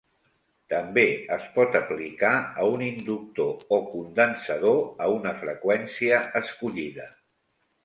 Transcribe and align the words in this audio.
També 0.73 1.01
es 1.35 1.43
pot 1.57 1.77
aplicar 1.79 2.31
a 2.63 2.65
un 2.77 2.85
inductor 2.87 3.77
o 3.79 3.79
condensador 3.93 4.81
a 5.07 5.13
una 5.19 5.37
freqüència 5.45 6.25
escollida. 6.43 7.09